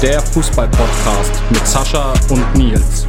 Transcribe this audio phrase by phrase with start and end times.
[0.00, 3.08] Der Fußball-Podcast mit Sascha und Nils.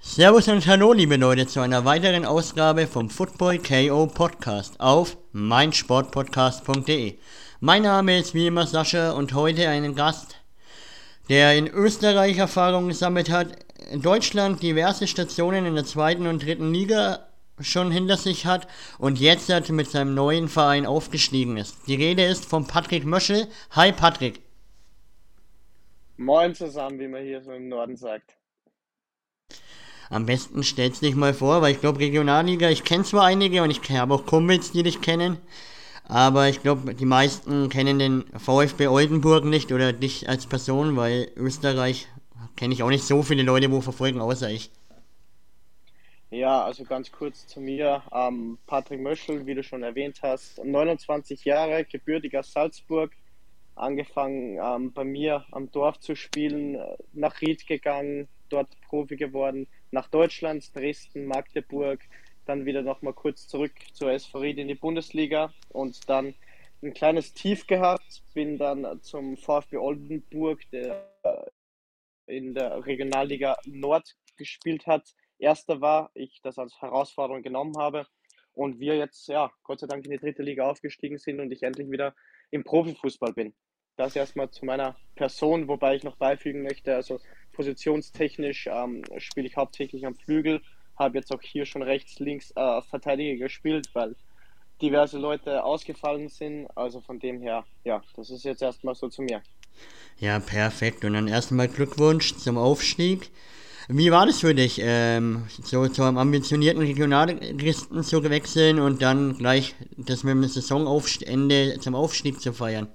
[0.00, 7.18] Servus und Hallo, liebe Leute, zu einer weiteren Ausgabe vom Football KO Podcast auf meinsportpodcast.de.
[7.60, 10.36] Mein Name ist wie immer Sascha und heute einen Gast,
[11.28, 13.48] der in Österreich Erfahrung gesammelt hat,
[13.90, 17.26] in Deutschland diverse Stationen in der zweiten und dritten Liga
[17.64, 18.66] schon hinter sich hat
[18.98, 21.76] und jetzt mit seinem neuen Verein aufgestiegen ist.
[21.86, 23.48] Die Rede ist von Patrick Möschel.
[23.72, 24.40] Hi Patrick.
[26.16, 28.36] Moin zusammen, wie man hier so im Norden sagt.
[30.10, 33.70] Am besten stellst dich mal vor, weil ich glaube Regionalliga, ich kenne zwar einige und
[33.70, 35.38] ich habe auch Kumpels, die dich kennen,
[36.06, 41.30] aber ich glaube die meisten kennen den VfB Oldenburg nicht oder dich als Person, weil
[41.34, 42.08] Österreich
[42.56, 44.70] kenne ich auch nicht so viele Leute, wo verfolgen, außer ich.
[46.32, 48.02] Ja, also ganz kurz zu mir.
[48.10, 53.12] Ähm, Patrick Möschel, wie du schon erwähnt hast, 29 Jahre, gebürtiger Salzburg,
[53.74, 56.78] angefangen ähm, bei mir am Dorf zu spielen,
[57.12, 62.00] nach Ried gegangen, dort Profi geworden, nach Deutschland, Dresden, Magdeburg,
[62.46, 66.34] dann wieder nochmal kurz zurück zur SV Ried in die Bundesliga und dann
[66.82, 71.12] ein kleines Tief gehabt, bin dann zum VfB Oldenburg, der
[72.24, 78.06] in der Regionalliga Nord gespielt hat, erster war, ich das als Herausforderung genommen habe
[78.54, 81.62] und wir jetzt, ja, Gott sei Dank in die dritte Liga aufgestiegen sind und ich
[81.62, 82.14] endlich wieder
[82.50, 83.52] im Profifußball bin.
[83.96, 87.20] Das erstmal zu meiner Person, wobei ich noch beifügen möchte, also
[87.52, 90.62] positionstechnisch ähm, spiele ich hauptsächlich am Flügel,
[90.96, 94.16] habe jetzt auch hier schon rechts, links äh, Verteidiger gespielt, weil
[94.80, 96.66] diverse Leute ausgefallen sind.
[96.76, 99.42] Also von dem her, ja, das ist jetzt erstmal so zu mir.
[100.18, 101.04] Ja, perfekt.
[101.04, 103.30] Und dann erstmal Glückwunsch zum Aufstieg.
[103.88, 109.36] Wie war das für dich, ähm, so zu einem ambitionierten Regionalligisten zu wechseln und dann
[109.36, 112.88] gleich das mit dem Saisonende zum Aufstieg zu feiern?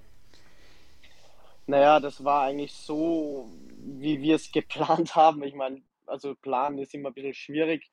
[1.65, 5.43] Naja, das war eigentlich so, wie wir es geplant haben.
[5.43, 7.91] Ich meine, also planen ist immer ein bisschen schwierig,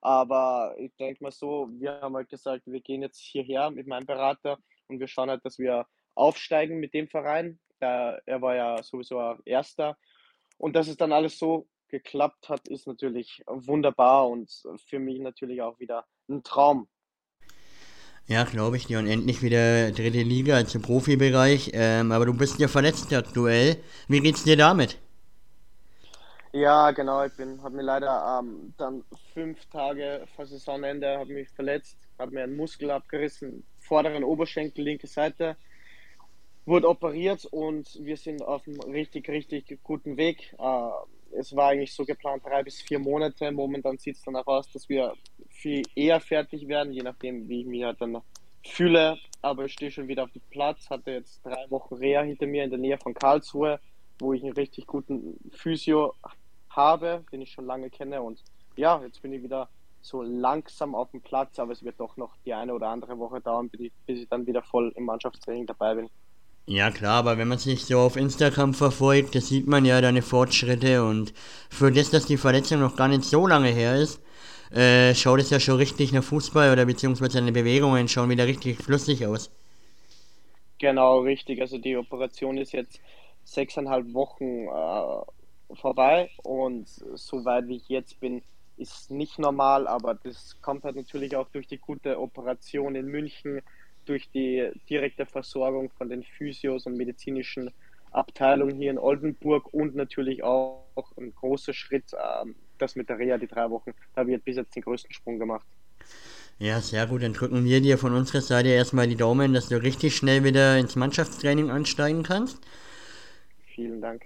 [0.00, 4.06] aber ich denke mal so, wir haben halt gesagt, wir gehen jetzt hierher mit meinem
[4.06, 4.58] Berater
[4.88, 7.58] und wir schauen halt, dass wir aufsteigen mit dem Verein.
[7.80, 9.98] Da, er war ja sowieso Erster.
[10.56, 14.50] Und dass es dann alles so geklappt hat, ist natürlich wunderbar und
[14.86, 16.88] für mich natürlich auch wieder ein Traum.
[18.26, 19.00] Ja, glaube ich dir.
[19.00, 21.72] Und endlich wieder dritte Liga, also Profibereich.
[21.74, 23.76] Ähm, aber du bist ja verletzt aktuell.
[24.06, 24.98] Wie geht's dir damit?
[26.52, 27.24] Ja, genau.
[27.24, 32.32] Ich bin, habe mir leider ähm, dann fünf Tage vor Saisonende habe mich verletzt, habe
[32.32, 35.56] mir einen Muskel abgerissen, vorderen Oberschenkel, linke Seite
[36.66, 40.54] wurde operiert und wir sind auf einem richtig, richtig guten Weg.
[40.58, 40.88] Äh,
[41.32, 43.50] es war eigentlich so geplant, drei bis vier Monate.
[43.52, 45.14] Momentan sieht es danach aus, dass wir
[45.48, 48.18] viel eher fertig werden, je nachdem, wie ich mich halt dann
[48.64, 49.18] fühle.
[49.42, 52.64] Aber ich stehe schon wieder auf dem Platz, hatte jetzt drei Wochen Reha hinter mir
[52.64, 53.80] in der Nähe von Karlsruhe,
[54.18, 56.14] wo ich einen richtig guten Physio
[56.68, 58.22] habe, den ich schon lange kenne.
[58.22, 58.42] Und
[58.76, 59.68] ja, jetzt bin ich wieder
[60.02, 63.40] so langsam auf dem Platz, aber es wird doch noch die eine oder andere Woche
[63.40, 66.10] dauern, bis ich, bis ich dann wieder voll im Mannschaftstraining dabei bin.
[66.70, 70.22] Ja klar, aber wenn man sich so auf Instagram verfolgt, da sieht man ja deine
[70.22, 71.34] Fortschritte und
[71.68, 74.22] für das, dass die Verletzung noch gar nicht so lange her ist,
[74.70, 78.78] äh, schaut es ja schon richtig nach Fußball oder beziehungsweise deine Bewegungen schauen wieder richtig
[78.78, 79.50] flüssig aus.
[80.78, 81.60] Genau, richtig.
[81.60, 83.00] Also die Operation ist jetzt
[83.44, 88.42] sechseinhalb Wochen äh, vorbei und so weit wie ich jetzt bin,
[88.76, 93.60] ist nicht normal, aber das kommt halt natürlich auch durch die gute Operation in München
[94.04, 97.70] durch die direkte Versorgung von den Physios und medizinischen
[98.10, 100.84] Abteilungen hier in Oldenburg und natürlich auch
[101.16, 104.74] ein großer Schritt, ähm, das mit der Reha, die drei Wochen, da wird bis jetzt
[104.74, 105.66] den größten Sprung gemacht.
[106.58, 107.22] Ja, sehr gut.
[107.22, 110.76] Dann drücken wir dir von unserer Seite erstmal die Daumen, dass du richtig schnell wieder
[110.76, 112.58] ins Mannschaftstraining ansteigen kannst.
[113.74, 114.24] Vielen Dank.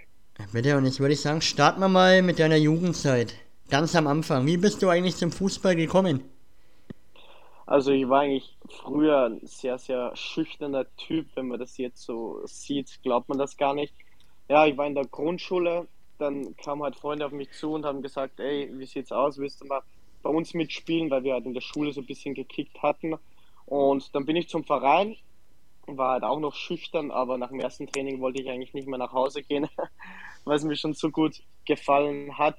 [0.52, 3.34] Bitte, und jetzt würde ich sagen, starten wir mal mit deiner Jugendzeit.
[3.70, 4.46] Ganz am Anfang.
[4.46, 6.24] Wie bist du eigentlich zum Fußball gekommen?
[7.66, 11.28] Also ich war eigentlich früher ein sehr, sehr schüchterner Typ.
[11.34, 13.94] Wenn man das jetzt so sieht, glaubt man das gar nicht.
[14.48, 15.88] Ja, ich war in der Grundschule,
[16.18, 19.62] dann kamen halt Freunde auf mich zu und haben gesagt, ey, wie sieht's aus, willst
[19.62, 19.82] du mal
[20.22, 23.14] bei uns mitspielen, weil wir halt in der Schule so ein bisschen gekickt hatten.
[23.66, 25.16] Und dann bin ich zum Verein,
[25.86, 28.98] war halt auch noch schüchtern, aber nach dem ersten Training wollte ich eigentlich nicht mehr
[28.98, 29.68] nach Hause gehen,
[30.44, 32.58] weil es mir schon so gut gefallen hat.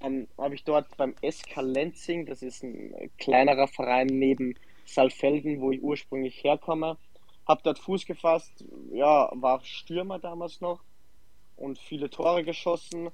[0.00, 4.54] Dann habe ich dort beim SK Lenzing, das ist ein kleinerer Verein neben
[4.86, 6.96] Saalfelden, wo ich ursprünglich herkomme,
[7.46, 10.82] habe dort Fuß gefasst, ja, war Stürmer damals noch
[11.56, 13.10] und viele Tore geschossen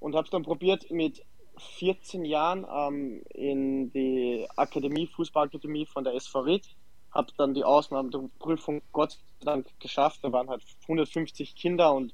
[0.00, 1.24] und habe es dann probiert mit
[1.58, 6.66] 14 Jahren ähm, in die Akademie, Fußballakademie von der SV Ried.
[7.12, 10.20] habe dann die Ausnahmeprüfung Gott sei Dank geschafft.
[10.22, 12.12] Da waren halt 150 Kinder und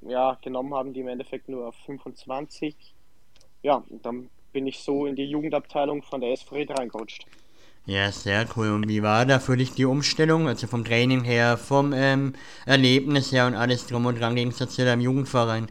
[0.00, 2.74] ja, genommen haben die im Endeffekt nur 25.
[3.62, 7.26] Ja, und dann bin ich so in die Jugendabteilung von der SV Ried reingerutscht.
[7.86, 8.70] Ja, sehr cool.
[8.70, 10.46] Und wie war da für dich die Umstellung?
[10.46, 12.34] Also vom Training her, vom ähm,
[12.66, 15.68] Erlebnis her und alles drum und dran gegen zu deinem Jugendverein?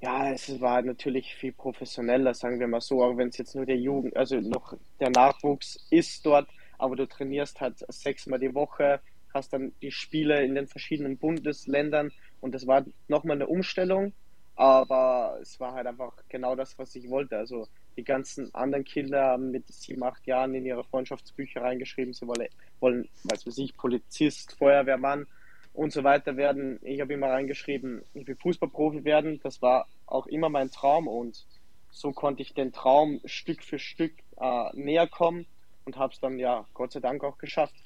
[0.00, 3.66] Ja, es war natürlich viel professioneller, sagen wir mal so, auch wenn es jetzt nur
[3.66, 6.48] der Jugend, also noch der Nachwuchs ist dort,
[6.78, 9.00] aber du trainierst halt sechsmal die Woche,
[9.34, 14.12] hast dann die Spiele in den verschiedenen Bundesländern und das war nochmal eine Umstellung,
[14.58, 17.36] aber es war halt einfach genau das, was ich wollte.
[17.36, 22.26] Also die ganzen anderen Kinder haben mit sieben, acht Jahren in ihre Freundschaftsbücher reingeschrieben, sie
[22.26, 22.48] wollen,
[22.80, 25.28] wollen weiß ich, Polizist, Feuerwehrmann
[25.74, 26.80] und so weiter werden.
[26.82, 29.38] Ich habe immer reingeschrieben, ich will Fußballprofi werden.
[29.44, 31.46] Das war auch immer mein Traum und
[31.92, 35.46] so konnte ich den Traum Stück für Stück äh, näher kommen
[35.84, 37.76] und habe es dann ja Gott sei Dank auch geschafft.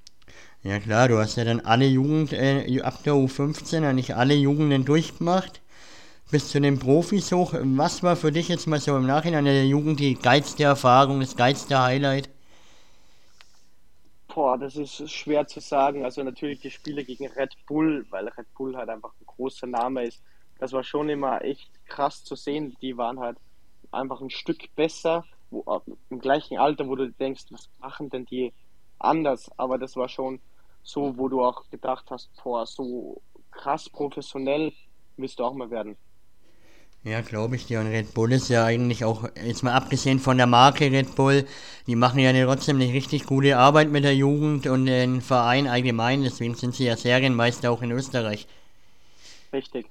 [0.62, 4.86] Ja klar, du hast ja dann alle Jugend, äh, ab der U15 eigentlich alle Jugenden
[4.86, 5.61] durchgemacht
[6.32, 7.52] bis zu den Profis hoch.
[7.54, 11.20] Was war für dich jetzt mal so im Nachhinein in der Jugend die geilste Erfahrung,
[11.20, 12.30] das geilste Highlight?
[14.28, 16.06] Boah, das ist schwer zu sagen.
[16.06, 20.04] Also natürlich die Spiele gegen Red Bull, weil Red Bull halt einfach ein großer Name
[20.04, 20.22] ist.
[20.58, 22.74] Das war schon immer echt krass zu sehen.
[22.80, 23.36] Die waren halt
[23.90, 28.54] einfach ein Stück besser, wo, im gleichen Alter, wo du denkst, was machen denn die
[28.98, 29.50] anders?
[29.58, 30.40] Aber das war schon
[30.82, 33.20] so, wo du auch gedacht hast, boah, so
[33.50, 34.72] krass professionell
[35.18, 35.98] willst du auch mal werden.
[37.04, 37.80] Ja, glaube ich dir.
[37.80, 41.44] Und Red Bull ist ja eigentlich auch, jetzt mal abgesehen von der Marke Red Bull,
[41.88, 46.22] die machen ja trotzdem eine richtig gute Arbeit mit der Jugend und den Verein allgemein.
[46.22, 48.46] Deswegen sind sie ja Serienmeister auch in Österreich.
[49.52, 49.86] Richtig.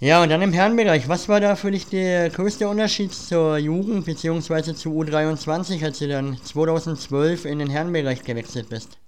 [0.00, 1.08] Ja, und dann im Herrenbereich.
[1.08, 4.74] Was war da für dich der größte Unterschied zur Jugend bzw.
[4.74, 8.98] zu U23, als du dann 2012 in den Herrenbereich gewechselt bist?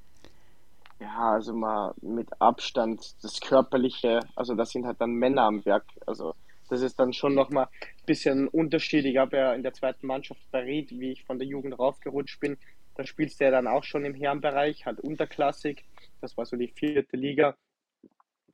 [1.20, 5.84] Ja, also mal mit Abstand das Körperliche, also das sind halt dann Männer am Werk.
[6.06, 6.34] Also
[6.70, 9.04] das ist dann schon nochmal ein bisschen Unterschied.
[9.04, 12.40] Ich habe ja in der zweiten Mannschaft bei Ried, wie ich von der Jugend raufgerutscht
[12.40, 12.56] bin,
[12.94, 15.84] da spielst du ja dann auch schon im Herrenbereich, halt unterklassig.
[16.22, 17.54] Das war so die vierte Liga.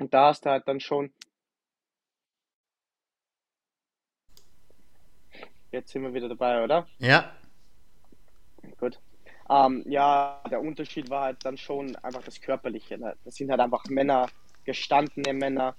[0.01, 1.13] Und da hast du halt dann schon.
[5.71, 6.89] Jetzt sind wir wieder dabei, oder?
[6.99, 7.33] Ja.
[8.81, 8.99] Gut.
[9.49, 12.99] Ähm, ja, der Unterschied war halt dann schon einfach das Körperliche.
[12.99, 13.15] Ne?
[13.25, 14.29] Das sind halt einfach Männer,
[14.65, 15.75] gestandene Männer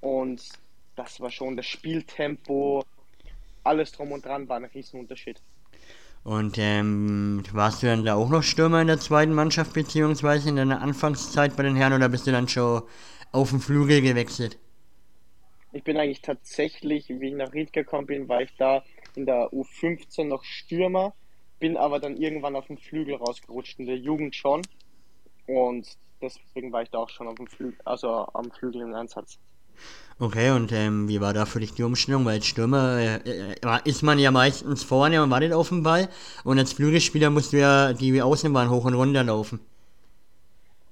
[0.00, 0.42] und
[0.96, 2.84] das war schon das Spieltempo,
[3.64, 5.40] alles drum und dran war ein Riesenunterschied.
[6.24, 10.56] Und ähm, warst du dann da auch noch Stürmer in der zweiten Mannschaft, beziehungsweise in
[10.56, 12.82] deiner Anfangszeit bei den Herren, oder bist du dann schon
[13.32, 14.58] auf den Flügel gewechselt?
[15.72, 18.84] Ich bin eigentlich tatsächlich, wie ich nach Ried gekommen bin, war ich da
[19.16, 21.14] in der U15 noch Stürmer
[21.62, 24.62] bin aber dann irgendwann auf dem Flügel rausgerutscht, in der Jugend schon.
[25.46, 25.86] Und
[26.20, 29.38] deswegen war ich da auch schon auf dem Flügel, also am Flügel im Einsatz.
[30.18, 32.24] Okay, und ähm, wie war da für dich die Umstellung?
[32.24, 36.08] Weil als Stürmer äh, äh, ist man ja meistens vorne und wartet auf den Ball.
[36.42, 39.60] Und als Flügelspieler musst du ja die Außenbahn hoch und runter laufen.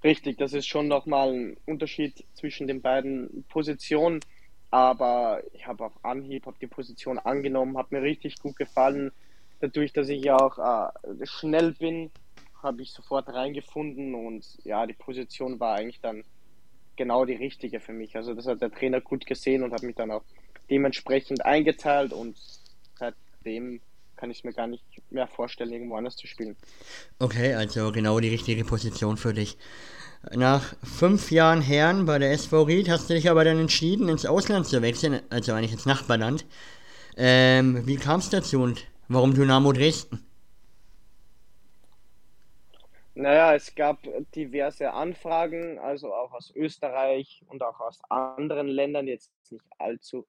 [0.04, 4.20] Richtig, das ist schon nochmal ein Unterschied zwischen den beiden Positionen.
[4.70, 9.10] Aber ich habe auf Anhieb hab die Position angenommen, hat mir richtig gut gefallen
[9.60, 12.10] dadurch, dass ich ja auch äh, schnell bin,
[12.62, 16.24] habe ich sofort reingefunden und ja, die Position war eigentlich dann
[16.96, 18.16] genau die richtige für mich.
[18.16, 20.24] Also das hat der Trainer gut gesehen und hat mich dann auch
[20.68, 22.36] dementsprechend eingeteilt und
[22.98, 23.80] seitdem
[24.16, 26.56] kann ich mir gar nicht mehr vorstellen, irgendwo anders zu spielen.
[27.18, 29.56] Okay, also genau die richtige Position für dich.
[30.34, 34.26] Nach fünf Jahren Herren bei der SV Ried hast du dich aber dann entschieden, ins
[34.26, 36.44] Ausland zu wechseln, also eigentlich ins Nachbarland.
[37.16, 40.24] Ähm, wie kam es dazu und Warum Dynamo Dresden?
[43.16, 43.98] Naja, es gab
[44.36, 50.28] diverse Anfragen, also auch aus Österreich und auch aus anderen Ländern, jetzt nicht allzu.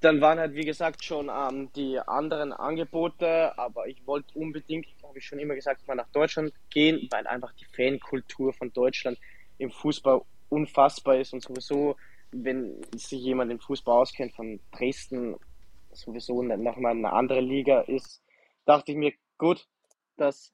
[0.00, 5.18] Dann waren halt, wie gesagt, schon ähm, die anderen Angebote, aber ich wollte unbedingt, habe
[5.18, 9.18] ich schon immer gesagt, mal nach Deutschland gehen, weil einfach die Fankultur von Deutschland
[9.58, 11.96] im Fußball unfassbar ist und sowieso,
[12.30, 15.36] wenn sich jemand im Fußball auskennt von Dresden,
[15.92, 18.22] sowieso nochmal eine andere Liga ist,
[18.64, 19.66] dachte ich mir, gut,
[20.16, 20.52] das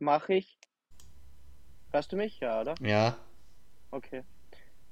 [0.00, 0.58] mache ich.
[1.92, 2.40] Hörst du mich?
[2.40, 2.74] Ja, oder?
[2.80, 3.16] Ja.
[3.92, 4.24] Okay.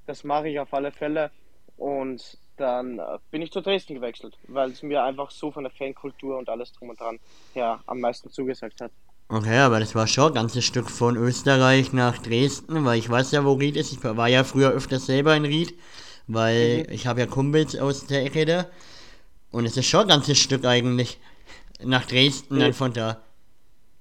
[0.07, 1.33] Das mache ich auf alle Fälle.
[1.77, 5.73] Und dann äh, bin ich zu Dresden gewechselt, weil es mir einfach so von der
[5.73, 7.19] Fankultur und alles drum und dran
[7.55, 8.93] her am meisten zugesagt hat.
[9.29, 13.31] Okay, aber das war schon ein ganzes Stück von Österreich nach Dresden, weil ich weiß
[13.31, 13.93] ja, wo Ried ist.
[13.93, 15.75] Ich war ja früher öfters selber in Ried,
[16.27, 16.93] weil mhm.
[16.93, 18.67] ich habe ja Kumpels aus der Ecke da.
[19.53, 21.19] Und es ist schon ein ganzes Stück eigentlich.
[21.83, 22.65] Nach Dresden ja.
[22.65, 23.23] dann von da.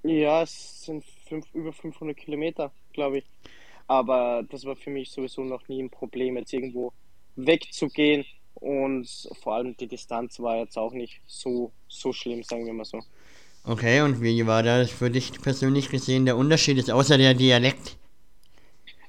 [0.02, 3.24] Ja, es sind fünf, über 500 Kilometer, glaube ich.
[3.86, 6.92] Aber das war für mich sowieso noch nie ein Problem, jetzt irgendwo
[7.36, 8.24] wegzugehen.
[8.54, 9.08] Und
[9.42, 13.00] vor allem die Distanz war jetzt auch nicht so, so schlimm, sagen wir mal so.
[13.64, 17.96] Okay, und wie war das für dich persönlich gesehen der Unterschied ist, außer der Dialekt?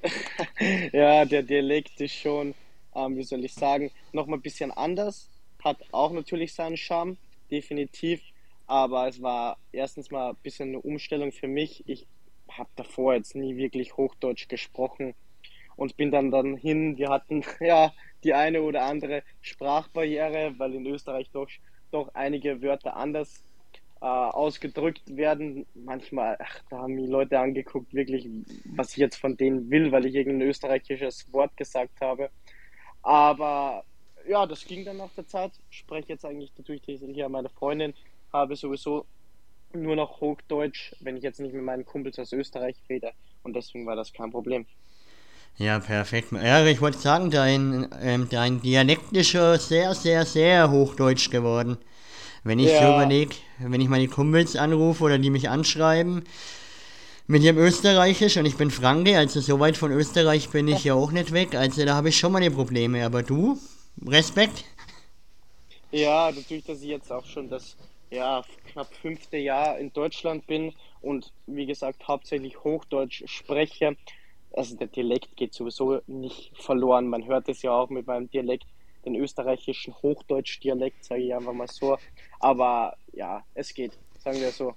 [0.92, 2.54] ja, der Dialekt ist schon,
[2.94, 5.28] ähm, wie soll ich sagen, nochmal ein bisschen anders.
[5.62, 7.16] Hat auch natürlich seinen Charme,
[7.50, 8.20] definitiv.
[8.66, 11.84] Aber es war erstens mal ein bisschen eine Umstellung für mich.
[11.86, 12.06] Ich
[12.50, 15.14] habe davor jetzt nie wirklich Hochdeutsch gesprochen
[15.76, 16.96] und bin dann dann hin.
[16.96, 17.92] Wir hatten ja
[18.24, 21.48] die eine oder andere Sprachbarriere, weil in Österreich doch,
[21.90, 23.44] doch einige Wörter anders
[24.00, 25.66] äh, ausgedrückt werden.
[25.74, 28.28] Manchmal, ach, da haben die Leute angeguckt, wirklich,
[28.74, 32.30] was ich jetzt von denen will, weil ich irgendein österreichisches Wort gesagt habe.
[33.02, 33.84] Aber
[34.26, 35.52] ja, das ging dann nach der Zeit.
[35.70, 37.94] Ich spreche jetzt eigentlich natürlich hier meine Freundin,
[38.32, 39.06] habe sowieso
[39.72, 43.12] nur noch Hochdeutsch, wenn ich jetzt nicht mit meinen Kumpels aus Österreich rede.
[43.42, 44.66] Und deswegen war das kein Problem.
[45.58, 46.32] Ja, perfekt.
[46.32, 51.78] Ja, ich wollte sagen, dein, ähm, dein Dialekt ist schon sehr, sehr, sehr hochdeutsch geworden.
[52.44, 52.78] Wenn ich ja.
[52.78, 56.24] so überlege, wenn ich meine Kumpels anrufe oder die mich anschreiben
[57.26, 60.94] mit ihrem Österreichisch und ich bin Franke, also so weit von Österreich bin ich ja
[60.94, 63.04] auch nicht weg, also da habe ich schon meine Probleme.
[63.04, 63.58] Aber du,
[64.06, 64.64] Respekt?
[65.92, 67.76] Ja, dadurch, dass ich jetzt auch schon das
[68.10, 73.96] ja, knapp fünfte Jahr in Deutschland bin und wie gesagt hauptsächlich Hochdeutsch spreche,
[74.54, 77.08] also der Dialekt geht sowieso nicht verloren.
[77.08, 78.66] Man hört es ja auch mit meinem Dialekt,
[79.04, 81.98] den österreichischen Hochdeutsch-Dialekt, sage ich einfach mal so.
[82.40, 84.74] Aber ja, es geht, sagen wir so.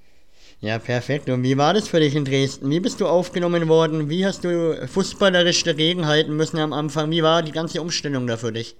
[0.62, 1.29] Ja, perfekt.
[1.29, 2.70] Und wie war das für dich in Dresden?
[2.70, 4.10] Wie bist du aufgenommen worden?
[4.10, 7.12] Wie hast du fußballerisch dagegen halten müssen am Anfang?
[7.12, 8.75] Wie war die ganze Umstellung da für dich?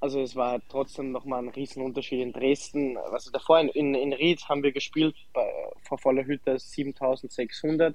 [0.00, 2.96] Also es war trotzdem nochmal ein Riesenunterschied in Dresden.
[2.96, 5.46] Also davor in, in, in Ried haben wir gespielt bei,
[5.82, 7.94] vor voller Hütte 7600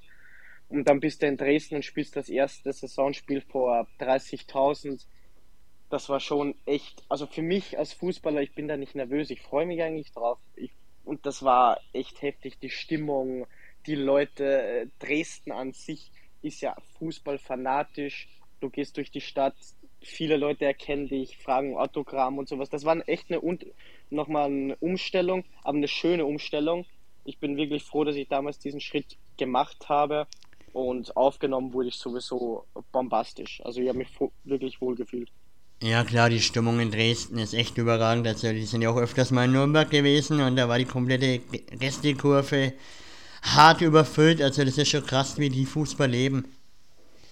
[0.70, 5.06] und dann bist du in Dresden und spielst das erste Saisonspiel vor 30.000.
[5.90, 9.42] Das war schon echt, also für mich als Fußballer, ich bin da nicht nervös, ich
[9.42, 10.40] freue mich eigentlich drauf.
[10.56, 10.72] Ich,
[11.04, 13.46] und das war echt heftig, die Stimmung,
[13.86, 18.28] die Leute, Dresden an sich ist ja fußballfanatisch.
[18.60, 19.56] Du gehst durch die Stadt,
[20.02, 22.70] viele Leute erkennen dich, fragen Autogramm und sowas.
[22.70, 23.42] Das war echt eine
[24.10, 26.86] nochmal eine Umstellung, aber eine schöne Umstellung.
[27.24, 30.28] Ich bin wirklich froh, dass ich damals diesen Schritt gemacht habe
[30.76, 33.62] und aufgenommen wurde ich sowieso bombastisch.
[33.64, 34.10] Also ich habe mich
[34.44, 35.32] wirklich wohl gefühlt.
[35.82, 38.28] Ja klar, die Stimmung in Dresden ist echt überragend.
[38.28, 41.40] Also die sind ja auch öfters mal in Nürnberg gewesen und da war die komplette
[41.80, 42.74] Gästekurve
[43.42, 44.42] hart überfüllt.
[44.42, 46.54] Also das ist schon krass, wie die Fußball leben.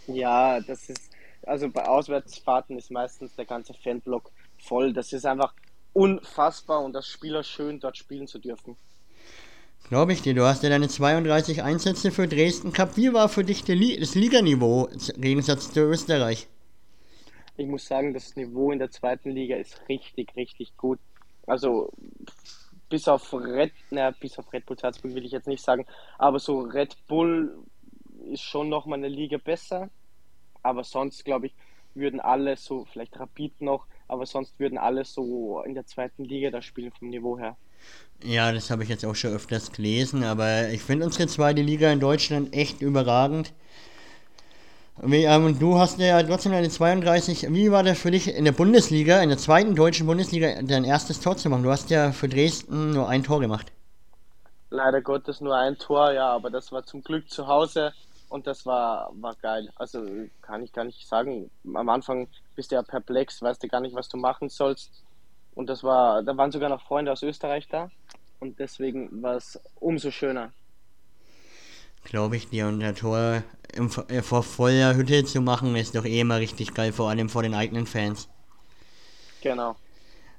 [0.07, 1.11] Ja, das ist,
[1.45, 4.93] also bei Auswärtsfahrten ist meistens der ganze Fanblock voll.
[4.93, 5.53] Das ist einfach
[5.91, 8.77] unfassbar und das Spieler schön, dort spielen zu dürfen.
[9.89, 12.97] Glaube ich dir, du hast ja deine 32 Einsätze für Dresden gehabt.
[12.97, 16.47] Wie war für dich das Liganiveau im Gegensatz zu Österreich?
[17.57, 20.99] Ich muss sagen, das Niveau in der zweiten Liga ist richtig, richtig gut.
[21.45, 21.91] Also
[22.89, 25.85] bis auf Red, na, bis auf Red Bull Salzburg will ich jetzt nicht sagen,
[26.17, 27.55] aber so Red Bull
[28.31, 29.89] ist schon noch mal eine Liga besser.
[30.63, 31.53] Aber sonst glaube ich,
[31.93, 36.49] würden alle so, vielleicht Rapid noch, aber sonst würden alle so in der zweiten Liga
[36.49, 37.57] da spielen vom Niveau her.
[38.23, 41.91] Ja, das habe ich jetzt auch schon öfters gelesen, aber ich finde unsere zweite Liga
[41.91, 43.51] in Deutschland echt überragend.
[45.01, 47.51] Wie, ähm, du hast ja trotzdem eine 32.
[47.53, 51.19] Wie war das für dich in der Bundesliga, in der zweiten deutschen Bundesliga, dein erstes
[51.19, 51.63] Tor zu machen?
[51.63, 53.71] Du hast ja für Dresden nur ein Tor gemacht.
[54.69, 57.91] Leider Gottes nur ein Tor, ja, aber das war zum Glück zu Hause
[58.29, 59.69] und das war, war geil.
[59.75, 60.05] Also
[60.41, 61.49] kann ich gar nicht sagen.
[61.73, 64.91] Am Anfang bist du ja perplex, weißt du gar nicht, was du machen sollst.
[65.55, 67.89] Und das war, da waren sogar noch Freunde aus Österreich da.
[68.39, 70.51] Und deswegen war es umso schöner.
[72.03, 72.67] Glaube ich dir.
[72.67, 73.43] Und der Tor
[73.73, 77.29] im, äh, vor voller Hütte zu machen, ist doch eh immer richtig geil, vor allem
[77.29, 78.27] vor den eigenen Fans.
[79.41, 79.75] Genau.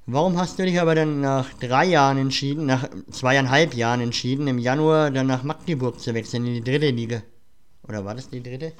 [0.06, 4.59] Warum hast du dich aber dann nach drei Jahren entschieden, nach zweieinhalb Jahren entschieden, im
[4.59, 7.23] Januar dann nach Magdeburg zu wechseln in die dritte Liga?
[7.88, 8.73] Oder war das die dritte?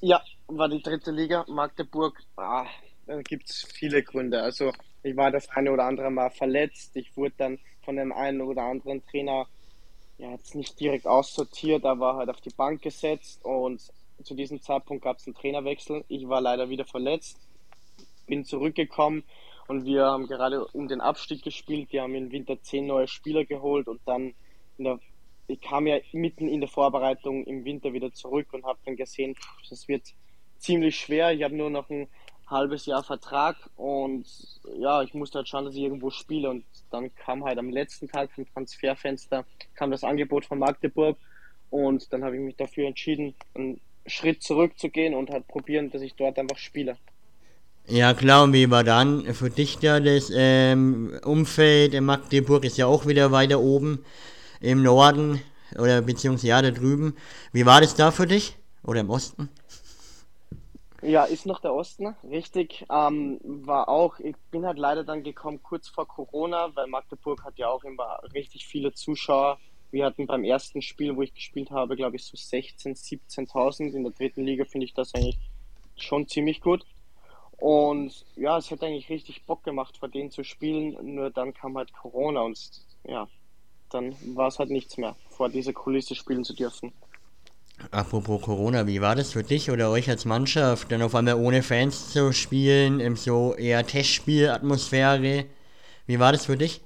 [0.00, 1.44] Ja, war die dritte Liga.
[1.46, 2.64] Magdeburg, ah,
[3.06, 4.42] da gibt es viele Gründe.
[4.42, 4.72] Also
[5.06, 6.96] ich war das eine oder andere Mal verletzt.
[6.96, 9.46] Ich wurde dann von dem einen oder anderen Trainer
[10.18, 13.82] ja, jetzt nicht direkt aussortiert, aber halt auf die Bank gesetzt und
[14.22, 16.04] zu diesem Zeitpunkt gab es einen Trainerwechsel.
[16.08, 17.38] Ich war leider wieder verletzt,
[18.26, 19.24] bin zurückgekommen
[19.68, 21.92] und wir haben gerade um den Abstieg gespielt.
[21.92, 24.34] Wir haben im Winter zehn neue Spieler geholt und dann
[24.78, 24.98] der
[25.48, 29.36] ich kam ja mitten in der Vorbereitung im Winter wieder zurück und habe dann gesehen,
[29.70, 30.02] das wird
[30.58, 31.32] ziemlich schwer.
[31.32, 32.08] Ich habe nur noch ein
[32.46, 34.24] halbes Jahr Vertrag und
[34.78, 38.08] ja, ich musste halt schauen, dass ich irgendwo spiele und dann kam halt am letzten
[38.08, 41.16] Tag vom Transferfenster kam das Angebot von Magdeburg
[41.70, 46.14] und dann habe ich mich dafür entschieden, einen Schritt zurückzugehen und halt probieren, dass ich
[46.14, 46.96] dort einfach spiele.
[47.88, 52.78] Ja klar, und wie war dann für dich da das ähm, Umfeld in Magdeburg ist
[52.78, 54.04] ja auch wieder weiter oben
[54.60, 55.40] im Norden
[55.78, 57.16] oder beziehungsweise ja da drüben.
[57.52, 58.56] Wie war das da für dich?
[58.82, 59.48] Oder im Osten?
[61.06, 62.84] Ja, ist noch der Osten, richtig.
[62.90, 67.58] Ähm, war auch, ich bin halt leider dann gekommen kurz vor Corona, weil Magdeburg hat
[67.58, 69.60] ja auch immer richtig viele Zuschauer.
[69.92, 73.94] Wir hatten beim ersten Spiel, wo ich gespielt habe, glaube ich, so 16.000, 17.000.
[73.94, 75.38] In der dritten Liga finde ich das eigentlich
[75.96, 76.84] schon ziemlich gut.
[77.58, 81.14] Und ja, es hat eigentlich richtig Bock gemacht, vor denen zu spielen.
[81.14, 82.58] Nur dann kam halt Corona und
[83.04, 83.28] ja,
[83.90, 86.92] dann war es halt nichts mehr, vor dieser Kulisse spielen zu dürfen.
[87.90, 91.62] Apropos Corona, wie war das für dich oder euch als Mannschaft, dann auf einmal ohne
[91.62, 95.46] Fans zu spielen, im so eher Testspielatmosphäre?
[96.06, 96.80] Wie war das für dich?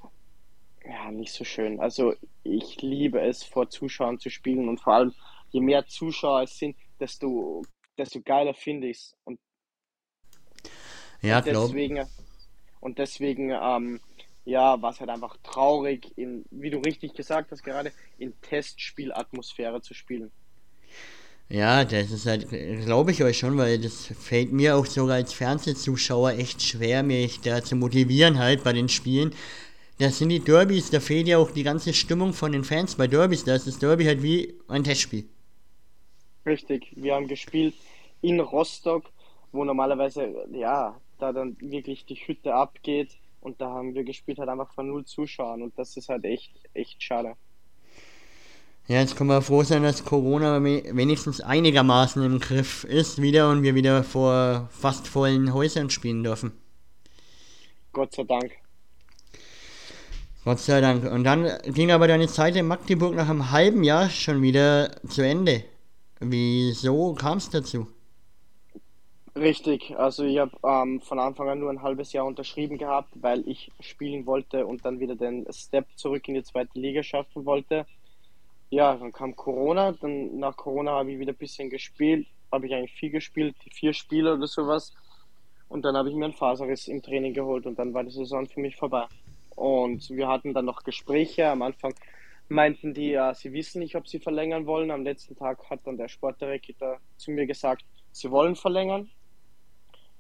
[0.85, 1.81] Ja, nicht so schön.
[1.81, 5.15] Also ich liebe es, vor Zuschauern zu spielen und vor allem,
[5.51, 7.63] je mehr Zuschauer es sind, desto,
[7.97, 9.17] desto geiler finde ich es.
[9.25, 9.39] Und,
[11.23, 12.07] ja, und deswegen,
[12.81, 14.01] und deswegen ähm,
[14.45, 19.81] ja, war es halt einfach traurig, in, wie du richtig gesagt hast, gerade in Testspielatmosphäre
[19.83, 20.33] zu spielen.
[21.51, 25.33] Ja, das ist halt, glaube ich euch schon, weil das fällt mir auch sogar als
[25.33, 29.35] Fernsehzuschauer echt schwer, mich da zu motivieren halt bei den Spielen.
[29.99, 33.09] Das sind die Derbys, da fehlt ja auch die ganze Stimmung von den Fans bei
[33.09, 33.45] Derbys.
[33.45, 35.25] Da ist das Derby halt wie ein Testspiel.
[36.47, 37.75] Richtig, wir haben gespielt
[38.21, 39.11] in Rostock,
[39.53, 44.49] wo normalerweise, ja, da dann wirklich die Hütte abgeht und da haben wir gespielt halt
[44.49, 47.37] einfach von null Zuschauern und das ist halt echt, echt schade.
[48.91, 53.63] Ja, jetzt können wir froh sein, dass Corona wenigstens einigermaßen im Griff ist wieder und
[53.63, 56.51] wir wieder vor fast vollen Häusern spielen dürfen.
[57.93, 58.51] Gott sei Dank.
[60.45, 61.05] Gott sei Dank.
[61.05, 65.23] Und dann ging aber deine Zeit in Magdeburg nach einem halben Jahr schon wieder zu
[65.23, 65.63] Ende.
[66.19, 67.87] Wieso kam es dazu?
[69.37, 73.47] Richtig, also ich habe ähm, von Anfang an nur ein halbes Jahr unterschrieben gehabt, weil
[73.47, 77.87] ich spielen wollte und dann wieder den Step zurück in die zweite Liga schaffen wollte
[78.71, 82.75] ja, dann kam Corona, dann nach Corona habe ich wieder ein bisschen gespielt, habe ich
[82.75, 84.95] eigentlich viel gespielt, vier Spiele oder sowas.
[85.69, 88.47] Und dann habe ich mir einen Faserriss im Training geholt und dann war die Saison
[88.47, 89.07] für mich vorbei.
[89.57, 91.49] Und wir hatten dann noch Gespräche.
[91.49, 91.95] Am Anfang
[92.49, 94.91] meinten die, ja, sie wissen nicht, ob sie verlängern wollen.
[94.91, 99.11] Am letzten Tag hat dann der Sportdirektor zu mir gesagt, sie wollen verlängern.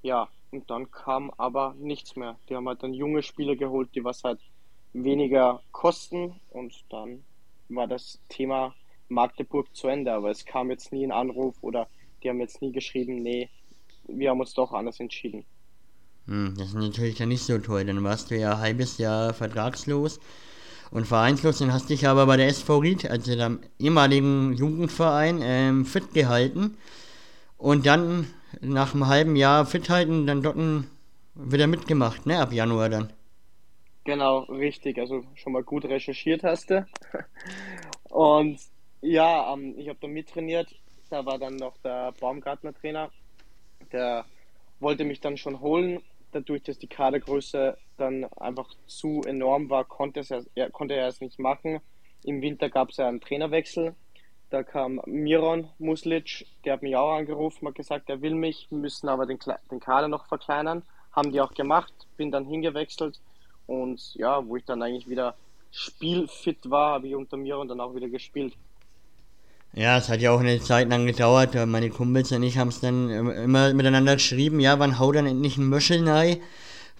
[0.02, 2.36] Ja, und dann kam aber nichts mehr.
[2.48, 4.40] Die haben halt dann junge Spieler geholt, die was halt
[4.92, 7.24] weniger kosten und dann
[7.70, 8.74] war das Thema
[9.08, 11.88] Magdeburg zu Ende, aber es kam jetzt nie ein Anruf oder
[12.22, 13.48] die haben jetzt nie geschrieben, nee,
[14.06, 15.44] wir haben uns doch anders entschieden.
[16.26, 19.34] Hm, das ist natürlich dann nicht so toll, dann warst du ja ein halbes Jahr
[19.34, 20.20] vertragslos
[20.90, 25.86] und vereinslos und hast dich aber bei der SV Ried, also dem ehemaligen Jugendverein, ähm,
[25.86, 26.76] fit gehalten
[27.56, 28.26] und dann
[28.60, 30.56] nach einem halben Jahr fit halten, dann dort
[31.34, 33.12] wieder mitgemacht, ne, ab Januar dann.
[34.04, 34.98] Genau, richtig.
[34.98, 36.86] Also schon mal gut recherchiert hast du.
[38.08, 38.60] Und
[39.02, 40.74] ja, ähm, ich habe da mittrainiert.
[41.10, 43.10] Da war dann noch der Baumgartner Trainer.
[43.92, 44.24] Der
[44.78, 46.00] wollte mich dann schon holen.
[46.32, 51.20] Dadurch, dass die Kadergröße dann einfach zu enorm war, konnte, es er, konnte er es
[51.20, 51.80] nicht machen.
[52.24, 53.94] Im Winter gab es ja einen Trainerwechsel.
[54.50, 59.08] Da kam Miron Muslic, der hat mich auch angerufen, hat gesagt, er will mich, müssen
[59.08, 59.38] aber den,
[59.70, 60.82] den Kader noch verkleinern.
[61.12, 63.20] Haben die auch gemacht, bin dann hingewechselt
[63.70, 65.34] und ja, wo ich dann eigentlich wieder
[65.70, 68.54] spielfit war, habe ich unter mir und dann auch wieder gespielt.
[69.72, 71.54] Ja, es hat ja auch eine Zeit lang gedauert.
[71.66, 75.56] Meine Kumpels und ich haben es dann immer miteinander geschrieben, ja, wann hau dann endlich
[75.56, 76.38] ein Möschel rein?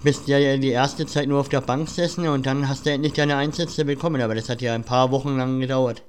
[0.05, 3.15] Bist ja die erste Zeit nur auf der Bank gesessen und dann hast du endlich
[3.15, 6.05] deine Einsätze bekommen, aber das hat ja ein paar Wochen lang gedauert.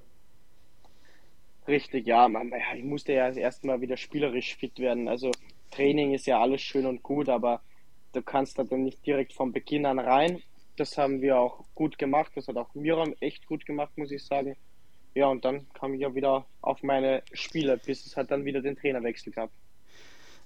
[1.68, 2.30] Richtig, ja,
[2.76, 5.08] ich musste ja erstmal wieder spielerisch fit werden.
[5.08, 5.32] Also
[5.72, 7.62] Training ist ja alles schön und gut, aber
[8.14, 10.42] du kannst da dann nicht direkt von Beginn an rein.
[10.78, 12.32] Das haben wir auch gut gemacht.
[12.36, 14.56] Das hat auch Miram echt gut gemacht, muss ich sagen.
[15.14, 18.62] Ja, und dann kam ich ja wieder auf meine Spiele, bis es hat dann wieder
[18.62, 19.52] den Trainerwechsel gab.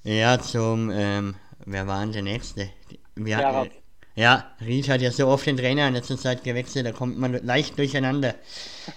[0.04, 1.36] Ja, zum, ähm,
[1.66, 2.70] wer war denn der Nächste?
[3.16, 3.72] Wir hatten,
[4.16, 7.34] ja, Ried hat ja so oft den Trainer in letzter Zeit gewechselt, da kommt man
[7.44, 8.36] leicht durcheinander.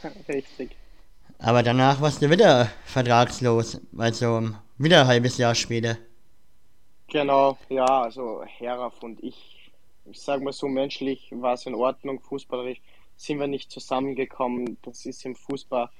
[0.29, 0.77] Richtig.
[1.41, 5.97] Aber danach warst du wieder vertragslos, also wieder ein halbes Jahr später.
[7.09, 9.58] Genau, ja, also Heraf und ich,
[10.11, 12.81] ich sage mal so menschlich, war es in Ordnung, fußballerisch
[13.16, 14.79] sind wir nicht zusammengekommen.
[14.83, 15.90] Das ist im Fußball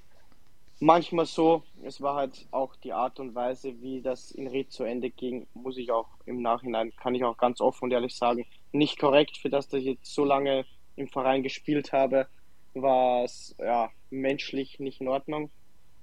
[0.81, 1.63] manchmal so.
[1.83, 5.47] Es war halt auch die Art und Weise, wie das in Ried zu Ende ging,
[5.55, 9.37] muss ich auch im Nachhinein, kann ich auch ganz offen und ehrlich sagen, nicht korrekt
[9.37, 10.65] für das, dass ich jetzt so lange
[10.97, 12.27] im Verein gespielt habe,
[12.75, 15.51] war es ja menschlich nicht in Ordnung.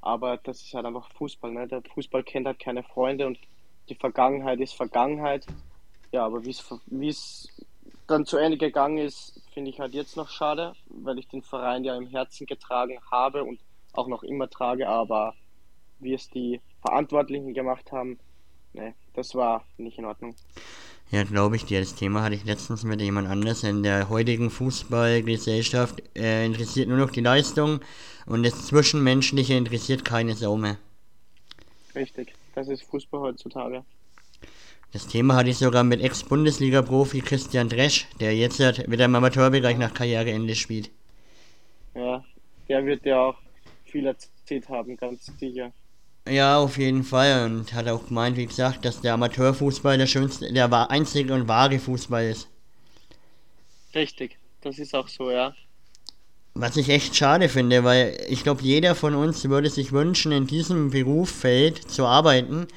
[0.01, 1.51] Aber das ist halt einfach Fußball.
[1.51, 1.67] Ne?
[1.67, 3.39] Der Fußball kennt halt keine Freunde und
[3.89, 5.45] die Vergangenheit ist Vergangenheit.
[6.11, 7.49] Ja, aber wie es
[8.07, 11.83] dann zu Ende gegangen ist, finde ich halt jetzt noch schade, weil ich den Verein
[11.83, 13.59] ja im Herzen getragen habe und
[13.93, 15.33] auch noch immer trage, aber
[15.99, 18.19] wie es die Verantwortlichen gemacht haben,
[18.73, 20.35] ne, das war nicht in Ordnung.
[21.11, 21.79] Ja, glaube ich dir.
[21.79, 23.63] Das Thema hatte ich letztens mit jemand anders.
[23.63, 27.79] In der heutigen Fußballgesellschaft äh, interessiert nur noch die Leistung
[28.25, 30.77] und das Zwischenmenschliche interessiert keine Sau mehr.
[31.93, 33.85] Richtig, das ist Fußball heutzutage.
[34.91, 39.77] Das Thema hatte ich sogar mit Ex-Bundesliga-Profi Christian Dresch, der jetzt halt wieder im Amateurbereich
[39.77, 40.89] nach Karriereende spielt.
[41.93, 42.23] Ja,
[42.69, 43.37] der wird ja auch
[43.85, 45.71] viel erzählt haben, ganz sicher.
[46.27, 47.45] Ja, auf jeden Fall.
[47.45, 51.77] Und hat auch gemeint, wie gesagt, dass der Amateurfußball der schönste, der einzige und wahre
[51.77, 52.49] Fußball ist.
[53.93, 55.53] Richtig, das ist auch so, ja.
[56.53, 60.47] Was ich echt schade finde, weil ich glaube, jeder von uns würde sich wünschen, in
[60.47, 62.67] diesem Berufsfeld zu arbeiten,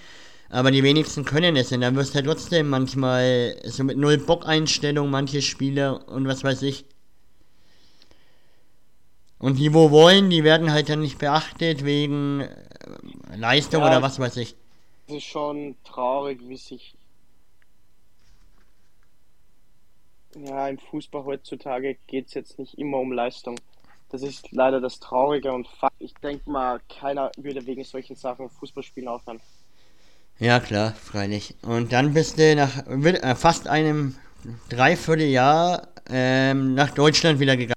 [0.50, 4.18] aber die wenigsten können es und dann wirst du halt trotzdem manchmal so mit null
[4.18, 6.84] Bock-Einstellung manche Spieler und was weiß ich.
[9.38, 14.02] Und die, wo wollen, die werden halt dann nicht beachtet wegen äh, Leistung ja, oder
[14.02, 14.56] was weiß ich.
[15.06, 16.94] Es ist schon traurig, wie sich
[20.34, 23.58] ja im Fußball heutzutage geht es jetzt nicht immer um Leistung.
[24.10, 29.08] Das ist leider das Traurige und ich denke mal, keiner würde wegen solchen Sachen Fußballspielen
[29.08, 29.40] aufhören.
[30.40, 31.56] Ja, klar, freilich.
[31.62, 34.14] Und dann bist du nach äh, fast einem
[34.68, 37.74] Dreivierteljahr ähm, nach Deutschland wieder gegangen.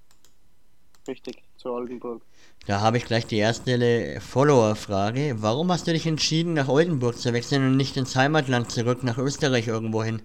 [1.07, 2.21] Richtig zu Oldenburg.
[2.67, 5.37] Da habe ich gleich die erste Follower-Frage.
[5.39, 9.17] Warum hast du dich entschieden, nach Oldenburg zu wechseln und nicht ins Heimatland zurück, nach
[9.17, 10.21] Österreich irgendwo hin?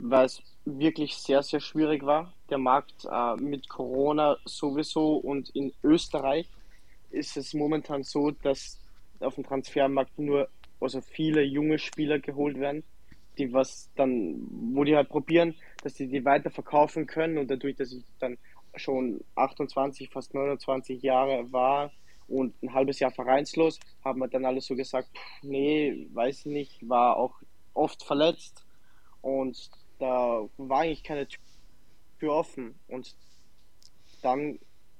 [0.00, 2.32] Weil es wirklich sehr, sehr schwierig war.
[2.50, 6.48] Der Markt äh, mit Corona sowieso und in Österreich
[7.10, 8.79] ist es momentan so, dass
[9.20, 10.48] auf dem Transfermarkt nur
[10.80, 12.82] also viele junge Spieler geholt werden,
[13.38, 14.36] die was dann,
[14.74, 18.38] wo die halt probieren, dass sie die weiter verkaufen können und dadurch, dass ich dann
[18.76, 21.92] schon 28, fast 29 Jahre war
[22.28, 26.88] und ein halbes Jahr vereinslos, haben wir dann alle so gesagt, pff, nee, weiß nicht,
[26.88, 27.34] war auch
[27.74, 28.64] oft verletzt
[29.20, 31.26] und da war eigentlich keine
[32.18, 33.14] Tür offen und
[34.22, 34.58] dann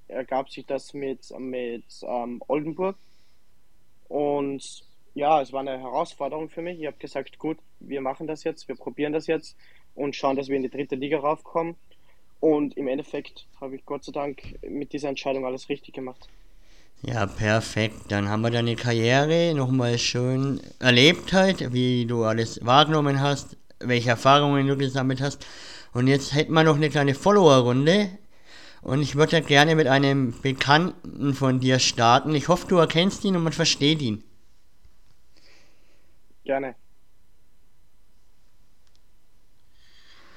[0.09, 2.97] ergab sich das mit, mit ähm, Oldenburg
[4.11, 6.81] und ja, es war eine Herausforderung für mich.
[6.81, 9.57] Ich habe gesagt, gut, wir machen das jetzt, wir probieren das jetzt
[9.95, 11.77] und schauen, dass wir in die dritte Liga raufkommen.
[12.41, 16.29] Und im Endeffekt habe ich Gott sei Dank mit dieser Entscheidung alles richtig gemacht.
[17.03, 17.95] Ja, perfekt.
[18.09, 24.11] Dann haben wir deine Karriere nochmal schön erlebt halt, wie du alles wahrgenommen hast, welche
[24.11, 25.47] Erfahrungen du gesammelt hast.
[25.93, 28.11] Und jetzt hätten wir noch eine kleine Follower-Runde.
[28.83, 32.35] Und ich würde gerne mit einem Bekannten von dir starten.
[32.35, 34.25] Ich hoffe, du erkennst ihn und man versteht ihn.
[36.45, 36.75] Gerne.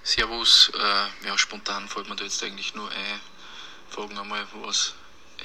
[0.03, 3.19] Servus, äh, ja, spontan fällt mir da jetzt eigentlich nur ein.
[3.89, 4.93] Fragen einmal, was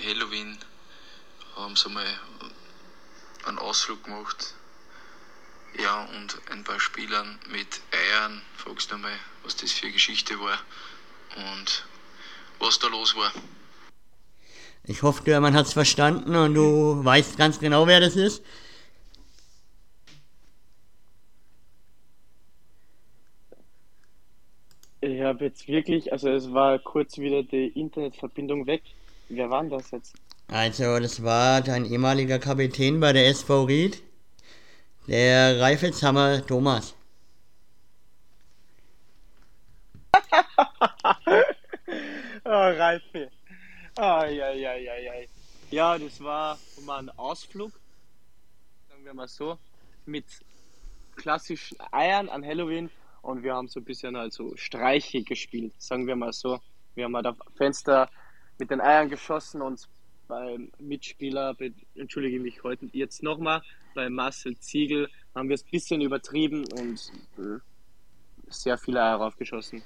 [0.05, 0.59] Halloween
[1.55, 2.05] haben sie mal
[3.47, 4.55] einen Ausflug gemacht.
[5.79, 8.43] Ja, und ein paar Spielern mit Eiern.
[8.57, 10.59] Fragst du einmal, was das für eine Geschichte war
[11.37, 11.85] und
[12.61, 13.33] was da los war.
[14.85, 18.43] Ich hoffe, Mann hat es verstanden und du weißt ganz genau, wer das ist.
[25.01, 28.83] Ich habe jetzt wirklich, also es war kurz wieder die Internetverbindung weg.
[29.29, 30.15] Wer war denn das jetzt?
[30.49, 34.03] Also, das war dein ehemaliger Kapitän bei der SV Ried,
[35.07, 36.95] der Reifelshammer Thomas.
[42.49, 43.31] oh, Reife.
[43.99, 45.13] Oh, ja, ja, ja, ja.
[45.71, 47.73] Ja, das war mal ein Ausflug,
[48.89, 49.59] sagen wir mal so,
[50.07, 50.25] mit
[51.17, 56.17] klassischen Eiern an Halloween und wir haben so ein bisschen also Streiche gespielt, sagen wir
[56.17, 56.59] mal so.
[56.95, 58.09] Wir haben halt auf Fenster
[58.59, 59.87] mit den Eiern geschossen und
[60.27, 61.55] beim Mitspieler,
[61.95, 63.63] entschuldige ich mich heute jetzt nochmal,
[63.95, 67.59] bei Marcel Ziegel haben wir es ein bisschen übertrieben und äh,
[68.49, 69.83] sehr viele Eier raufgeschossen.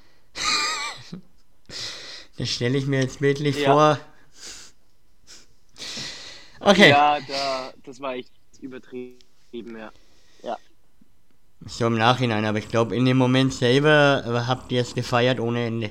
[2.37, 3.73] Das stelle ich mir jetzt bildlich ja.
[3.73, 3.99] vor.
[6.61, 6.91] Okay.
[6.91, 9.19] Ja, da, das war echt übertrieben,
[9.77, 9.91] ja.
[10.43, 10.57] Ja.
[11.67, 15.67] So im Nachhinein, aber ich glaube, in dem Moment selber habt ihr es gefeiert ohne
[15.67, 15.91] Ende.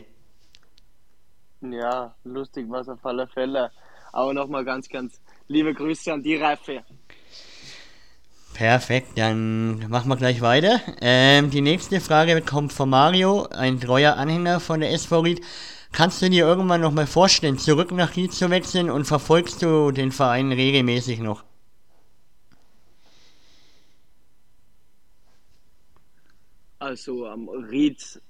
[1.62, 3.72] Ja, lustig war es auf alle Fälle.
[4.12, 6.84] Aber nochmal ganz, ganz liebe Grüße an die Reife.
[8.54, 10.82] Perfekt, dann machen wir gleich weiter.
[11.00, 15.42] Ähm, die nächste Frage kommt von Mario, ein treuer Anhänger von der SV Ried.
[15.92, 20.12] Kannst du dir irgendwann nochmal vorstellen, zurück nach Ried zu wechseln und verfolgst du den
[20.12, 21.44] Verein regelmäßig noch?
[26.80, 28.22] Also ähm, Ried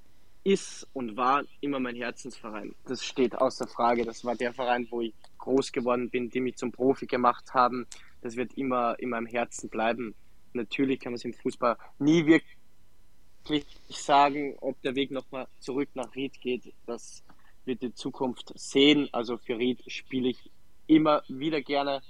[0.43, 2.74] ist und war immer mein Herzensverein.
[2.86, 4.06] Das steht außer Frage.
[4.06, 7.86] Das war der Verein, wo ich groß geworden bin, die mich zum Profi gemacht haben.
[8.21, 10.15] Das wird immer in meinem Herzen bleiben.
[10.54, 16.13] Natürlich kann man es im Fußball nie wirklich sagen, ob der Weg nochmal zurück nach
[16.15, 16.74] Ried geht.
[16.86, 17.24] Das
[17.65, 19.10] wird die Zukunft sehen.
[19.12, 20.52] Also für Ried spiele ich
[20.88, 22.02] immer wieder gerne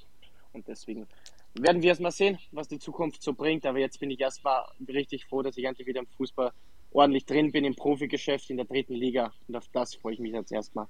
[0.54, 1.08] und deswegen
[1.54, 3.66] werden wir erstmal sehen, was die Zukunft so bringt.
[3.66, 6.52] Aber jetzt bin ich erstmal richtig froh, dass ich endlich wieder im Fußball
[6.92, 9.34] ordentlich drin bin, im Profigeschäft in der dritten Liga.
[9.48, 10.88] Und auf das freue ich mich jetzt erstmal.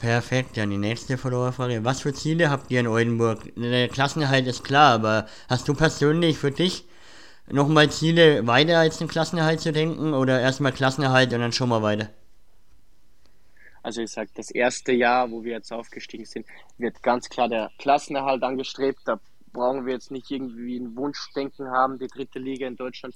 [0.00, 1.84] Perfekt, dann die nächste Followerfrage.
[1.84, 3.52] Was für Ziele habt ihr in Oldenburg?
[3.54, 6.86] Der Klassenerhalt ist klar, aber hast du persönlich für dich
[7.50, 11.82] nochmal Ziele weiter als den Klassenerhalt zu denken oder erstmal Klassenerhalt und dann schon mal
[11.82, 12.08] weiter?
[13.82, 16.46] Also ich sage, das erste Jahr, wo wir jetzt aufgestiegen sind,
[16.78, 19.00] wird ganz klar der Klassenerhalt angestrebt.
[19.04, 19.20] Da
[19.52, 21.98] brauchen wir jetzt nicht irgendwie ein Wunschdenken haben.
[21.98, 23.14] Die dritte Liga in Deutschland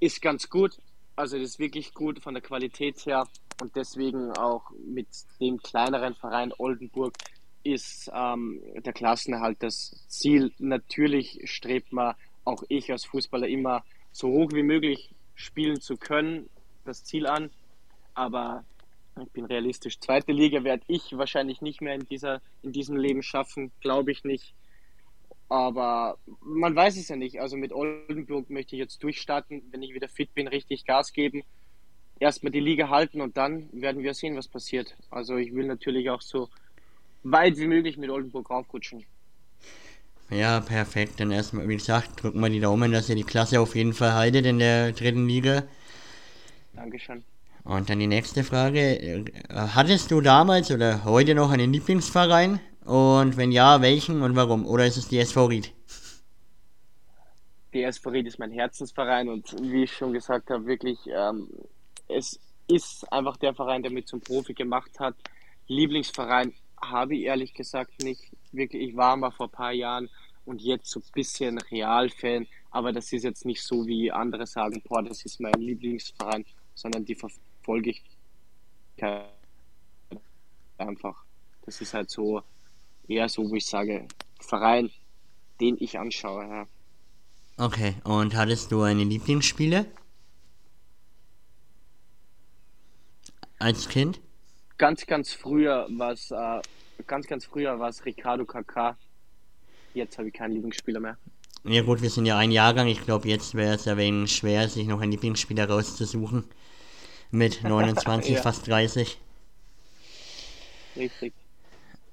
[0.00, 0.78] ist ganz gut.
[1.16, 3.26] Also das ist wirklich gut von der Qualität her
[3.60, 5.06] und deswegen auch mit
[5.40, 7.14] dem kleineren Verein Oldenburg
[7.62, 10.52] ist ähm, der Klassenerhalt das Ziel.
[10.58, 12.14] Natürlich strebt man
[12.44, 16.50] auch ich als Fußballer immer so hoch wie möglich spielen zu können,
[16.84, 17.50] das Ziel an.
[18.14, 18.64] Aber
[19.22, 20.00] ich bin realistisch.
[20.00, 24.24] Zweite Liga werde ich wahrscheinlich nicht mehr in, dieser, in diesem Leben schaffen, glaube ich
[24.24, 24.54] nicht.
[25.48, 27.40] Aber man weiß es ja nicht.
[27.40, 31.42] Also mit Oldenburg möchte ich jetzt durchstarten, wenn ich wieder fit bin, richtig Gas geben.
[32.18, 34.96] Erstmal die Liga halten und dann werden wir sehen, was passiert.
[35.10, 36.48] Also ich will natürlich auch so
[37.22, 39.04] weit wie möglich mit Oldenburg raufrutschen.
[40.30, 41.20] Ja, perfekt.
[41.20, 44.14] Dann erstmal, wie gesagt, drücken wir die Daumen, dass ihr die Klasse auf jeden Fall
[44.14, 45.64] haltet in der dritten Liga.
[46.72, 47.22] Dankeschön.
[47.64, 49.24] Und dann die nächste Frage.
[49.48, 52.60] Hattest du damals oder heute noch einen Lieblingsverein?
[52.84, 54.66] Und wenn ja, welchen und warum?
[54.66, 55.72] Oder ist es die SV Ried?
[57.72, 61.48] Die SV Ried ist mein Herzensverein und wie ich schon gesagt habe, wirklich, ähm,
[62.08, 65.14] es ist einfach der Verein, der mich zum Profi gemacht hat.
[65.66, 68.22] Lieblingsverein habe ich ehrlich gesagt nicht.
[68.52, 70.10] Wirklich, ich war mal vor ein paar Jahren
[70.44, 74.82] und jetzt so ein bisschen Realfan, aber das ist jetzt nicht so, wie andere sagen,
[74.86, 77.14] boah, das ist mein Lieblingsverein, sondern die
[77.64, 78.02] verfolge ich
[80.78, 81.24] einfach.
[81.64, 82.42] Das ist halt so
[83.08, 84.06] eher so, wo ich sage,
[84.40, 84.90] Verein,
[85.60, 86.44] den ich anschaue.
[86.44, 86.66] Ja.
[87.56, 89.86] Okay, und hattest du eine Lieblingsspiele?
[93.58, 94.20] Als Kind?
[94.76, 96.60] Ganz, ganz früher war es, äh,
[97.06, 98.96] ganz, ganz früher war es Ricardo Kaká.
[99.94, 101.16] Jetzt habe ich keinen Lieblingsspieler mehr.
[101.64, 102.88] Ja gut, wir sind ja ein Jahrgang.
[102.88, 106.44] Ich glaube, jetzt wäre es ein wenig schwer, sich noch einen Lieblingsspieler rauszusuchen.
[107.34, 108.42] Mit 29, ja.
[108.42, 109.18] fast 30.
[110.96, 111.32] Richtig.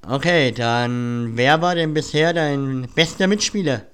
[0.08, 3.86] Okay, dann wer war denn bisher dein bester Mitspieler?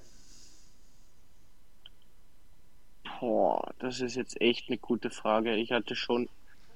[3.20, 5.54] Boah, das ist jetzt echt eine gute Frage.
[5.56, 6.30] Ich hatte schon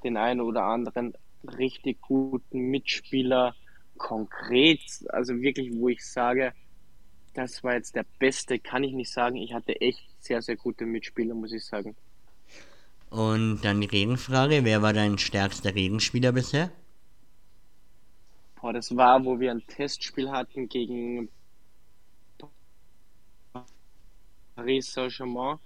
[0.03, 1.13] den einen oder anderen
[1.57, 3.55] richtig guten Mitspieler
[3.97, 6.51] konkret, also wirklich, wo ich sage,
[7.35, 9.37] das war jetzt der beste, kann ich nicht sagen.
[9.37, 11.95] Ich hatte echt sehr, sehr gute Mitspieler, muss ich sagen.
[13.11, 16.71] Und dann die Regenfrage, wer war dein stärkster Regenspieler bisher?
[18.61, 21.27] Boah, das war, wo wir ein Testspiel hatten gegen
[24.55, 25.59] Paris Saint-Germain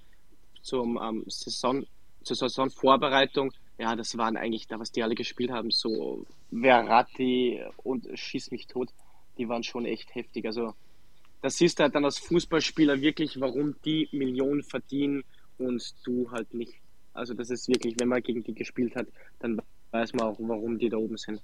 [0.64, 1.86] zum ähm, Saison,
[2.24, 3.54] zur Saisonvorbereitung.
[3.78, 8.66] Ja, das waren eigentlich da, was die alle gespielt haben, so Verratti und Schieß mich
[8.66, 8.90] tot.
[9.38, 10.48] Die waren schon echt heftig.
[10.48, 10.74] Also,
[11.44, 15.24] das du halt dann als Fußballspieler wirklich, warum die Millionen verdienen
[15.60, 16.74] und du halt nicht.
[17.16, 19.08] Also, das ist wirklich, wenn man gegen die gespielt hat,
[19.40, 21.42] dann weiß man auch, warum die da oben sind.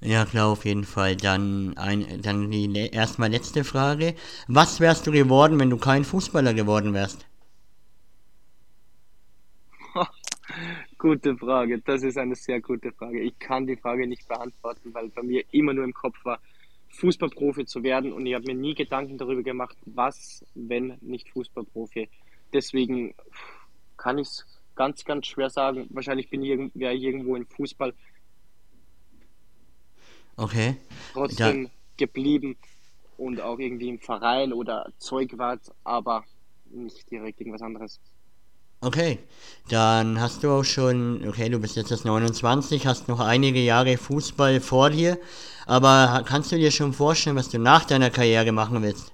[0.00, 1.16] Ja, klar, auf jeden Fall.
[1.16, 4.14] Dann, ein, dann die erstmal letzte Frage.
[4.48, 7.26] Was wärst du geworden, wenn du kein Fußballer geworden wärst?
[10.98, 11.80] gute Frage.
[11.80, 13.20] Das ist eine sehr gute Frage.
[13.20, 16.40] Ich kann die Frage nicht beantworten, weil bei mir immer nur im Kopf war,
[16.90, 22.08] Fußballprofi zu werden und ich habe mir nie Gedanken darüber gemacht, was, wenn nicht Fußballprofi.
[22.52, 23.14] Deswegen
[23.96, 25.86] kann ich es ganz, ganz schwer sagen.
[25.90, 27.94] Wahrscheinlich bin ich, wäre irgendwo im Fußball
[30.40, 30.76] Okay.
[31.12, 31.70] Trotzdem ja.
[31.98, 32.56] geblieben
[33.18, 36.24] und auch irgendwie im Verein oder Zeugwart, aber
[36.70, 38.00] nicht direkt irgendwas anderes.
[38.80, 39.18] Okay,
[39.68, 43.98] dann hast du auch schon, okay, du bist jetzt erst 29, hast noch einige Jahre
[43.98, 45.18] Fußball vor dir,
[45.66, 49.12] aber kannst du dir schon vorstellen, was du nach deiner Karriere machen willst?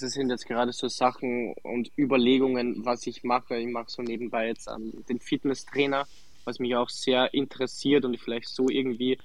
[0.00, 3.58] Das sind jetzt gerade so Sachen und Überlegungen, was ich mache.
[3.58, 6.06] Ich mache so nebenbei jetzt ähm, den Fitnesstrainer,
[6.44, 9.18] was mich auch sehr interessiert und ich vielleicht so irgendwie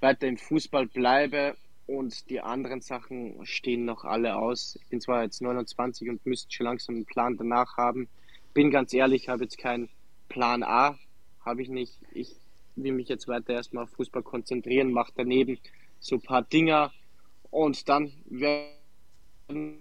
[0.00, 1.56] weiter im Fußball bleibe.
[1.88, 4.78] Und die anderen Sachen stehen noch alle aus.
[4.80, 8.08] Ich bin zwar jetzt 29 und müsste schon langsam einen Plan danach haben.
[8.54, 9.88] Bin ganz ehrlich, habe jetzt keinen
[10.28, 10.96] Plan A,
[11.44, 11.98] habe ich nicht.
[12.12, 12.36] Ich
[12.76, 15.58] will mich jetzt weiter erstmal auf Fußball konzentrieren, mache daneben
[15.98, 16.92] so ein paar Dinger
[17.50, 19.80] und dann werden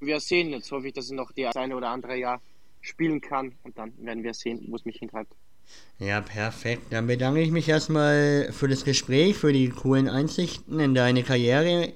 [0.00, 0.50] wir sehen.
[0.50, 2.40] Jetzt hoffe ich, dass ich noch die eine oder andere Jahr
[2.80, 5.32] spielen kann und dann werden wir sehen, wo es mich hintreibt.
[5.98, 6.86] Ja, perfekt.
[6.90, 11.92] Dann bedanke ich mich erstmal für das Gespräch, für die coolen Einsichten in deine Karriere.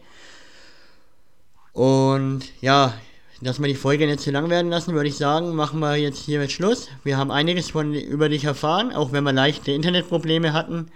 [1.72, 2.94] Und ja,
[3.42, 6.24] dass wir die Folge nicht zu lang werden lassen, würde ich sagen, machen wir jetzt
[6.24, 6.88] hier mit Schluss.
[7.04, 10.90] Wir haben einiges von über dich erfahren, auch wenn wir leichte Internetprobleme hatten.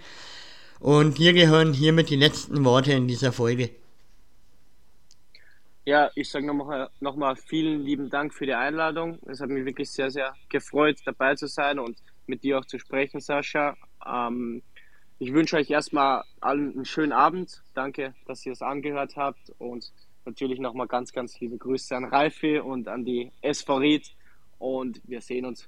[0.79, 3.69] Und dir gehören hiermit die letzten Worte in dieser Folge.
[5.83, 9.17] Ja, ich sage nochmal noch mal vielen lieben Dank für die Einladung.
[9.25, 12.77] Es hat mich wirklich sehr, sehr gefreut, dabei zu sein und mit dir auch zu
[12.77, 13.75] sprechen, Sascha.
[14.05, 14.61] Ähm,
[15.17, 17.63] ich wünsche euch erstmal allen einen schönen Abend.
[17.73, 19.91] Danke, dass ihr es angehört habt und
[20.25, 24.15] natürlich nochmal ganz, ganz liebe Grüße an Ralfi und an die SV Ried
[24.59, 25.67] und wir sehen uns.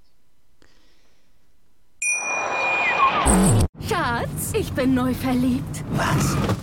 [3.88, 5.84] Schatz, ich bin neu verliebt.
[5.91, 6.62] Was?